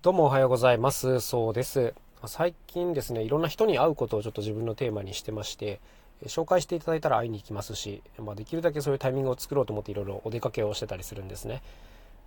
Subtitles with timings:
[0.00, 1.18] どうもおはようございます。
[1.18, 1.92] そうです。
[2.24, 5.80] 最近ですね、いろんな人に会うことをちょっと自分のテーマにしてまして、
[6.26, 11.64] 紹介していただいたら会いに行きますし、まあ、できるだけそういうタイミングを作ろうと思っていろいろお出かけをしてたりするんですね。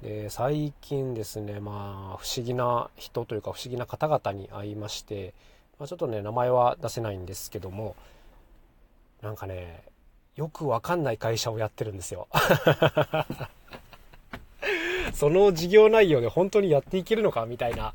[0.02, 5.34] で、最近ですね、まあ、不思議な人というか不思議な方々に会いまして、
[5.80, 7.96] まあ、ちょっとね、名前は出せないんですけども、
[9.22, 9.82] なんかね、
[10.36, 12.28] よくわかんない会社をやってるんですよ。
[15.16, 17.94] その事業内容で本当にやっていけるのかみたいな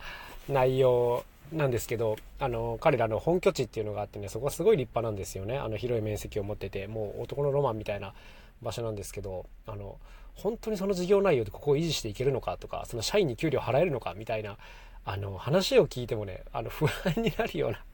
[0.49, 5.59] 内容なんですけど、あの、彼らの本拠地っていうのがあってね、そこはすごい立派なんですよね。
[5.59, 8.15] あの、広い面積を持ってて、もう男のロマンみたいな
[8.63, 9.99] 場所なんですけど、あの、
[10.35, 14.59] 本当にその事業内容でここを維持していけるのかとか、その社員に給料払えるのかみたいな、
[15.05, 17.85] あの、話を聞いてもね、あの、不安になるような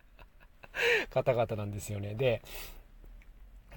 [1.10, 2.14] 方々なんですよね。
[2.14, 2.42] で、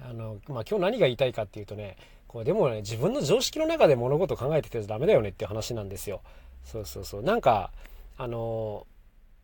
[0.02, 6.20] あの、まあ、今日何が言いたいかっていうとね、これでもね、自分の常識の中で物事を考えててダメだよねっていう話なんですよ。
[6.64, 7.22] そうそうそう。
[7.22, 7.72] なんか、
[8.16, 8.86] あの、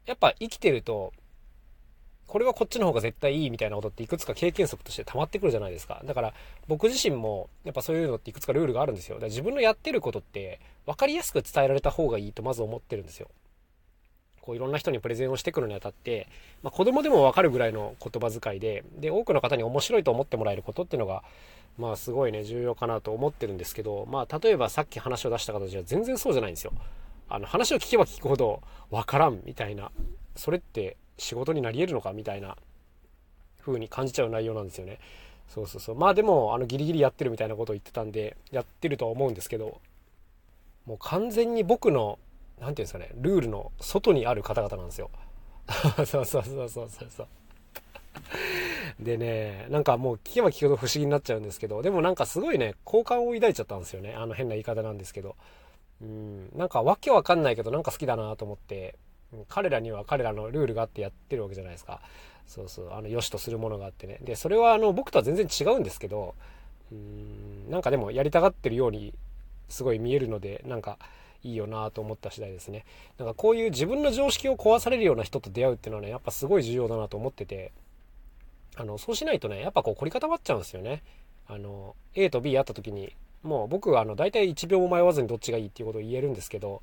[0.06, 1.12] やっぱ生きてると、
[2.26, 6.02] これはこっちの方が絶対いいみたいなことっていくつか経験則として溜まってくるじゃないですか。
[6.04, 6.34] だから
[6.66, 9.16] 僕自身もやっぱそういうのっていくつかルールがあるんですよ。
[9.16, 13.28] だから自分のやってることって分かりやすく伝えられた方がいいとまず思ってるんですよ。
[14.44, 16.28] こういろんな人にプレゼンをしてくるにあたって、
[16.62, 21.22] まあ、子供でもわかるぐらいの言葉遣いで、で、多くの方に面白いと思ってもらえることっていうのが、
[21.78, 26.74] まあすごいね、重要かなと思ってるんですけど、まあ例えばさっき話を出した形は全然そうじゃないんですよ。
[27.30, 29.90] あの話を聞けば聞くほどわからんみたいな、
[30.36, 32.58] それって仕事になり得るのかみたいな
[33.62, 34.98] 風に感じちゃう内容なんですよね。
[35.48, 35.96] そうそうそう。
[35.96, 39.80] まあでも、あのギリギリやってるみたいなことを言ってたんで、やってるとは思うんですけど、
[40.84, 42.18] もう完全に僕の
[42.64, 45.10] 何て言うんですかね、ルールの外にある方々なんですよ。
[45.96, 47.26] そうそうそうそうそうそう。
[49.00, 54.14] でね、なんかもう聞けば聞くほど不思議になっちゃうんですけど、でもなんかすごいね、好感を抱いちゃったんですよね。
[54.14, 55.36] あの変な言い方なんですけど。
[56.00, 58.96] うん、なんかわけわかんないけどなんか好きだなと思って、
[59.48, 62.00] 彼らには彼らのルールがあってやってるわけじゃないですか。
[62.46, 64.18] そうそう、あの、良しとするものがあってね。
[64.22, 66.34] で、それはあの、僕とは全然違うんですけど、
[66.92, 69.14] うん、なんかでもやりたがってるように
[69.68, 70.98] すごい見えるので、なんか、
[71.44, 72.84] いいよなと思った次第ですね。
[73.18, 77.72] なんかこういう自分の常識を壊されるような人と出会うっていうのはね、やっぱすごい重要だなと思ってて、
[78.76, 81.02] あの、そうしないとね、やっぱこう凝り固まっちゃうんですよね。
[81.46, 86.82] あの、A と B 会った時に、もう僕はあの、大体1秒も迷わずにどっちがいいっていうことを言えるんですけど、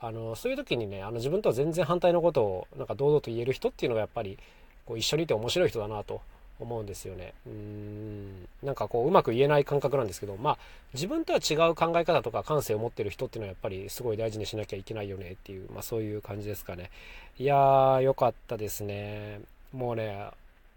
[0.00, 4.38] あの、そういう時にね、あの、自分とは全然反対のことを、なんか堂々と言える人っていうのがやっぱり、
[4.84, 6.20] こう一緒にいて面白い人だなと
[6.64, 7.32] 思うんですよね。
[7.46, 8.48] うーん。
[8.62, 10.58] なんかこう、うまく言えない感覚なんですけど、まあ、
[10.92, 16.90] 自分とは違う考え方とか感性を持ってる人っていうのはやっぱりすごい大事にしなきゃいけないよねっていう、まあそういう感じですかね。
[17.38, 19.40] いやー、よかったですね。
[19.72, 20.28] もうね、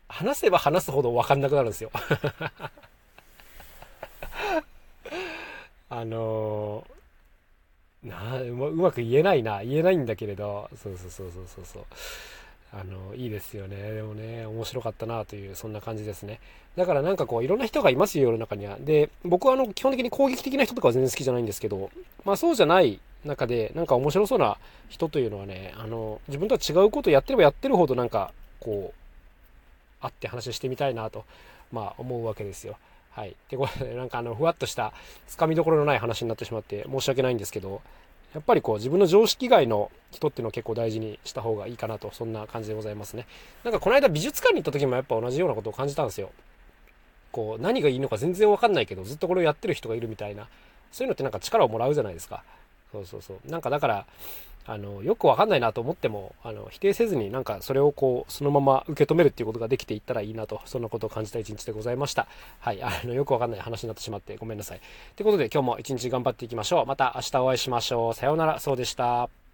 [0.10, 1.92] 話せば話すほど分かんなくなるんですよ。
[5.90, 9.64] あのー、なうまく言えないな。
[9.64, 11.86] 言えないんだけれどそう、そうそうそうそうそう。
[12.74, 13.94] あの、いいですよね。
[13.94, 16.40] でもね、面白かったなという、そんな感じですね。
[16.76, 18.78] だからなんかこう、いろんな人がいますよ、世の中には。
[18.80, 21.90] で、僕はあの、基本的に攻撃的な人とかは全然好きじゃないんですけど、
[22.26, 24.58] まあそうじゃない中で、なんか面白そうな
[24.90, 31.26] 人というのはね、あの、自分とは違うことをやってればやってるほどなんか、こう、会って話してみたいなと、
[31.72, 32.78] まあ思うわけですよ。
[33.12, 33.36] はい。
[33.50, 34.94] で、これ、なんかあの、ふわっとした、
[35.28, 37.82] つかみどころのない話になってしまって申し訳ないんですけど、
[38.34, 43.26] やっぱりこう自分の常識外の人っていうのを結構大事にした方がいいかなと、そんな感じでございますね。
[43.64, 46.32] なんかこの間美術館に行った時もやっぱ同じようなことを感じたんですよ。
[47.32, 50.48] こう、何がいいのか全然わかんないけど、ずっとこれをやってる人がいるみたいな、
[50.92, 52.44] そういうのってなんか力をもらうじゃないですか。
[52.92, 53.52] そうそうそう。
[53.52, 54.06] なんかだから、
[54.68, 62.28] あの、よくわかんないなと思っても、あの、否定せずになんかそれをこう、そのまま受け止めるっていうことができていったらいいなと、そんなことを感じた一日でございました。
[62.60, 64.82] はい、あの、よくわかんない話になってしまってごめんなさい。
[65.16, 66.86] ということで今日も一日頑張っていきましょう。
[66.86, 68.14] また明日お会いしましょう。
[68.14, 69.47] さようなら、そうでした。